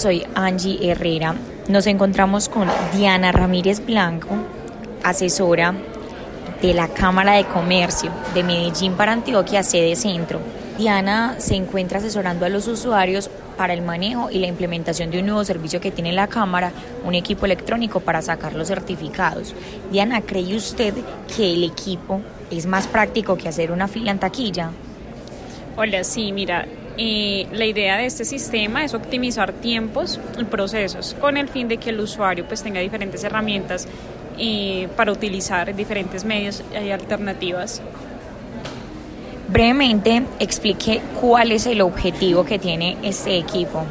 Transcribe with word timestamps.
Soy 0.00 0.24
Angie 0.36 0.92
Herrera. 0.92 1.34
Nos 1.66 1.88
encontramos 1.88 2.48
con 2.48 2.68
Diana 2.94 3.32
Ramírez 3.32 3.84
Blanco, 3.84 4.28
asesora 5.02 5.74
de 6.62 6.72
la 6.72 6.86
Cámara 6.86 7.32
de 7.32 7.46
Comercio 7.46 8.12
de 8.32 8.44
Medellín 8.44 8.92
para 8.92 9.10
Antioquia, 9.10 9.64
sede 9.64 9.96
centro. 9.96 10.38
Diana 10.78 11.34
se 11.40 11.56
encuentra 11.56 11.98
asesorando 11.98 12.46
a 12.46 12.48
los 12.48 12.68
usuarios 12.68 13.28
para 13.56 13.74
el 13.74 13.82
manejo 13.82 14.30
y 14.30 14.38
la 14.38 14.46
implementación 14.46 15.10
de 15.10 15.18
un 15.18 15.26
nuevo 15.26 15.42
servicio 15.42 15.80
que 15.80 15.90
tiene 15.90 16.12
la 16.12 16.28
Cámara, 16.28 16.70
un 17.04 17.16
equipo 17.16 17.46
electrónico 17.46 17.98
para 17.98 18.22
sacar 18.22 18.54
los 18.54 18.68
certificados. 18.68 19.52
Diana, 19.90 20.20
¿cree 20.20 20.54
usted 20.54 20.94
que 21.36 21.54
el 21.54 21.64
equipo 21.64 22.20
es 22.52 22.66
más 22.66 22.86
práctico 22.86 23.36
que 23.36 23.48
hacer 23.48 23.72
una 23.72 23.88
fila 23.88 24.12
en 24.12 24.20
taquilla? 24.20 24.70
Hola, 25.76 26.04
sí, 26.04 26.30
mira, 26.30 26.66
la 26.98 27.64
idea 27.64 27.96
de 27.96 28.06
este 28.06 28.24
sistema 28.24 28.84
es 28.84 28.92
optimizar 28.92 29.52
tiempos 29.52 30.20
y 30.36 30.44
procesos 30.44 31.14
con 31.20 31.36
el 31.36 31.48
fin 31.48 31.68
de 31.68 31.76
que 31.76 31.90
el 31.90 32.00
usuario 32.00 32.44
pues 32.46 32.62
tenga 32.62 32.80
diferentes 32.80 33.22
herramientas 33.22 33.86
para 34.96 35.12
utilizar 35.12 35.74
diferentes 35.74 36.24
medios 36.24 36.62
y 36.72 36.90
alternativas. 36.90 37.80
Brevemente 39.48 40.24
explique 40.40 41.00
cuál 41.20 41.52
es 41.52 41.66
el 41.66 41.80
objetivo 41.80 42.44
que 42.44 42.58
tiene 42.58 42.96
este 43.02 43.38
equipo. 43.38 43.84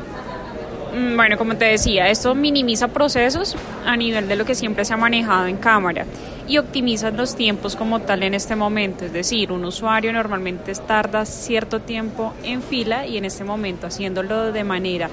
Mm, 0.93 1.15
bueno, 1.15 1.37
como 1.37 1.55
te 1.55 1.65
decía, 1.65 2.09
esto 2.09 2.33
minimiza 2.35 2.87
procesos 2.87 3.55
a 3.85 3.95
nivel 3.95 4.27
de 4.27 4.35
lo 4.35 4.45
que 4.45 4.55
siempre 4.55 4.85
se 4.85 4.93
ha 4.93 4.97
manejado 4.97 5.47
en 5.47 5.57
cámara 5.57 6.05
y 6.47 6.57
optimiza 6.57 7.11
los 7.11 7.35
tiempos 7.35 7.75
como 7.75 7.99
tal 8.01 8.23
en 8.23 8.33
este 8.33 8.55
momento. 8.55 9.05
Es 9.05 9.13
decir, 9.13 9.51
un 9.51 9.65
usuario 9.65 10.13
normalmente 10.13 10.73
tarda 10.75 11.25
cierto 11.25 11.81
tiempo 11.81 12.33
en 12.43 12.61
fila 12.61 13.05
y 13.05 13.17
en 13.17 13.25
este 13.25 13.43
momento 13.43 13.87
haciéndolo 13.87 14.51
de 14.51 14.63
manera 14.63 15.09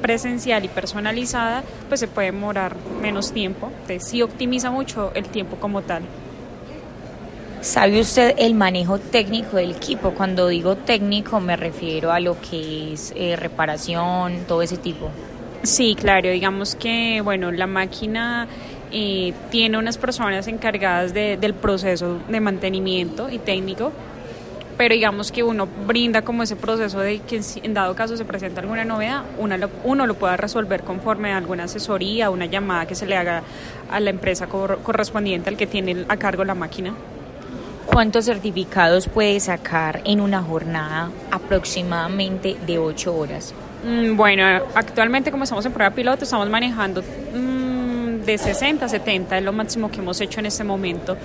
presencial 0.00 0.64
y 0.64 0.68
personalizada, 0.68 1.64
pues 1.88 2.00
se 2.00 2.08
puede 2.08 2.30
demorar 2.30 2.76
menos 3.00 3.32
tiempo. 3.32 3.70
Entonces 3.82 4.08
sí 4.08 4.22
optimiza 4.22 4.70
mucho 4.70 5.10
el 5.14 5.24
tiempo 5.24 5.56
como 5.56 5.82
tal. 5.82 6.02
¿Sabe 7.60 8.00
usted 8.00 8.36
el 8.38 8.54
manejo 8.54 9.00
técnico 9.00 9.56
del 9.56 9.72
equipo? 9.72 10.12
Cuando 10.12 10.46
digo 10.46 10.76
técnico 10.76 11.40
me 11.40 11.56
refiero 11.56 12.12
a 12.12 12.20
lo 12.20 12.40
que 12.40 12.92
es 12.92 13.12
eh, 13.16 13.34
reparación, 13.34 14.44
todo 14.46 14.62
ese 14.62 14.76
tipo. 14.76 15.10
Sí, 15.64 15.96
claro, 15.98 16.30
digamos 16.30 16.76
que 16.76 17.20
bueno, 17.20 17.50
la 17.50 17.66
máquina 17.66 18.46
eh, 18.92 19.34
tiene 19.50 19.76
unas 19.76 19.98
personas 19.98 20.46
encargadas 20.46 21.12
del 21.12 21.52
proceso 21.54 22.18
de 22.28 22.38
mantenimiento 22.38 23.28
y 23.28 23.38
técnico, 23.38 23.90
pero 24.76 24.94
digamos 24.94 25.32
que 25.32 25.42
uno 25.42 25.66
brinda 25.84 26.22
como 26.22 26.44
ese 26.44 26.54
proceso 26.54 27.00
de 27.00 27.18
que 27.18 27.40
en 27.64 27.74
dado 27.74 27.96
caso 27.96 28.16
se 28.16 28.24
presenta 28.24 28.60
alguna 28.60 28.84
novedad, 28.84 29.24
uno 29.36 30.06
lo 30.06 30.14
pueda 30.14 30.36
resolver 30.36 30.84
conforme 30.84 31.32
a 31.32 31.38
alguna 31.38 31.64
asesoría, 31.64 32.30
una 32.30 32.46
llamada 32.46 32.86
que 32.86 32.94
se 32.94 33.04
le 33.04 33.16
haga 33.16 33.42
a 33.90 33.98
la 33.98 34.10
empresa 34.10 34.46
correspondiente 34.46 35.50
al 35.50 35.56
que 35.56 35.66
tiene 35.66 36.04
a 36.08 36.16
cargo 36.16 36.44
la 36.44 36.54
máquina. 36.54 36.94
¿Cuántos 37.98 38.26
certificados 38.26 39.08
puede 39.08 39.40
sacar 39.40 40.02
en 40.04 40.20
una 40.20 40.40
jornada 40.40 41.10
aproximadamente 41.32 42.56
de 42.64 42.78
8 42.78 43.12
horas? 43.12 43.52
Mm, 43.84 44.16
bueno, 44.16 44.44
actualmente 44.72 45.32
como 45.32 45.42
estamos 45.42 45.66
en 45.66 45.72
prueba 45.72 45.92
piloto, 45.92 46.22
estamos 46.22 46.48
manejando 46.48 47.02
mm, 47.02 48.24
de 48.24 48.38
60 48.38 48.86
a 48.86 48.88
70, 48.88 49.38
es 49.38 49.42
lo 49.42 49.52
máximo 49.52 49.90
que 49.90 49.98
hemos 49.98 50.20
hecho 50.20 50.38
en 50.38 50.46
este 50.46 50.62
momento. 50.62 51.16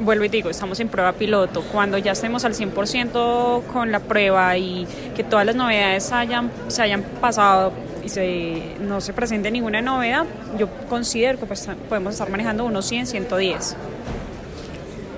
Vuelvo 0.00 0.24
y 0.24 0.28
digo, 0.28 0.50
estamos 0.50 0.80
en 0.80 0.88
prueba 0.88 1.12
piloto. 1.12 1.62
Cuando 1.70 1.98
ya 1.98 2.10
estemos 2.10 2.44
al 2.44 2.54
100% 2.54 3.62
con 3.72 3.92
la 3.92 4.00
prueba 4.00 4.58
y 4.58 4.88
que 5.14 5.22
todas 5.22 5.46
las 5.46 5.54
novedades 5.54 6.10
hayan, 6.10 6.50
se 6.66 6.82
hayan 6.82 7.04
pasado 7.20 7.72
y 8.04 8.08
se, 8.08 8.74
no 8.80 9.00
se 9.00 9.12
presente 9.12 9.52
ninguna 9.52 9.80
novedad, 9.80 10.24
yo 10.58 10.68
considero 10.88 11.38
que 11.38 11.46
pues, 11.46 11.68
podemos 11.88 12.14
estar 12.14 12.28
manejando 12.28 12.64
unos 12.64 12.86
100, 12.86 13.06
110. 13.06 13.76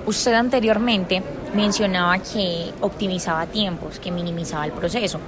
Usted 0.05 0.33
anteriormente 0.33 1.23
mencionaba 1.55 2.19
que 2.19 2.71
optimizaba 2.81 3.47
tiempos, 3.47 3.99
que 3.99 4.11
minimizaba 4.11 4.65
el 4.65 4.71
proceso. 4.71 5.19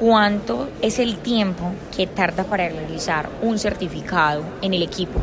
¿Cuánto 0.00 0.68
es 0.82 0.98
el 0.98 1.18
tiempo 1.18 1.72
que 1.94 2.06
tarda 2.06 2.44
para 2.44 2.68
realizar 2.68 3.28
un 3.42 3.58
certificado 3.58 4.42
en 4.62 4.74
el 4.74 4.82
equipo? 4.82 5.20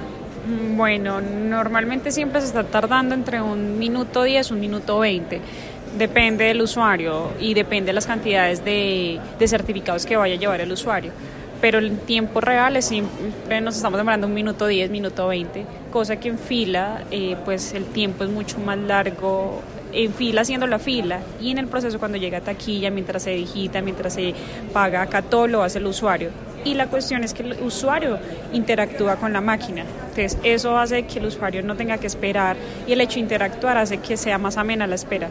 Mm, 0.47 0.77
bueno, 0.77 1.19
normalmente 1.19 2.11
siempre 2.11 2.39
se 2.39 2.47
está 2.47 2.63
tardando 2.63 3.16
entre 3.16 3.41
un 3.41 3.77
minuto 3.77 4.23
10, 4.23 4.51
un 4.51 4.59
minuto 4.61 4.99
20. 4.99 5.41
Depende 5.97 6.45
del 6.45 6.61
usuario 6.61 7.31
y 7.39 7.53
depende 7.53 7.88
de 7.88 7.93
las 7.93 8.05
cantidades 8.05 8.63
de, 8.63 9.19
de 9.38 9.47
certificados 9.47 10.05
que 10.05 10.16
vaya 10.16 10.35
a 10.35 10.38
llevar 10.38 10.61
el 10.61 10.72
usuario 10.72 11.11
pero 11.62 11.79
el 11.79 11.97
tiempo 12.00 12.41
real 12.41 12.75
es 12.78 12.85
siempre 12.85 13.62
nos 13.62 13.75
estamos 13.75 13.97
demorando 13.97 14.28
un 14.28 14.34
minuto 14.34 14.68
10, 14.68 14.90
minuto 14.90 15.28
20, 15.28 15.66
cosa 15.91 16.18
que 16.18 16.29
en 16.29 16.38
fila 16.38 17.03
eh, 17.12 17.35
pues 17.45 17.73
el 17.73 17.85
tiempo 17.85 18.23
es 18.23 18.29
mucho 18.29 18.59
más 18.59 18.78
largo 18.78 19.62
en 19.94 20.13
fila 20.13 20.41
haciendo 20.41 20.67
la 20.67 20.79
fila 20.79 21.22
y 21.41 21.51
en 21.51 21.57
el 21.57 21.67
proceso 21.67 22.00
cuando 22.00 22.17
llega 22.17 22.40
a 22.40 22.41
taquilla, 22.41 22.90
mientras 22.90 23.23
se 23.23 23.31
digita, 23.31 23.81
mientras 23.81 24.13
se 24.13 24.34
paga, 24.73 25.01
acá 25.01 25.22
todo 25.22 25.47
lo 25.47 25.63
hace 25.63 25.79
el 25.79 25.88
usuario. 25.88 26.29
Y 26.66 26.73
la 26.73 26.88
cuestión 26.88 27.23
es 27.23 27.34
que 27.34 27.44
el 27.44 27.62
usuario 27.62 28.19
interactúa 28.51 29.16
con 29.16 29.31
la 29.31 29.41
máquina. 29.41 29.84
Entonces 30.09 30.38
eso 30.44 30.78
hace 30.78 31.03
que 31.03 31.19
el 31.19 31.25
usuario 31.25 31.63
no 31.63 31.75
tenga 31.75 31.97
que 31.97 32.07
esperar 32.07 32.57
y 32.88 32.94
el 32.94 33.01
hecho 33.01 33.16
de 33.16 33.22
interactuar 33.22 33.78
hace 33.78 34.00
que 34.00 34.17
sea 34.17 34.38
más 34.38 34.57
amena 34.57 34.85
la 34.85 34.96
espera. 34.96 35.29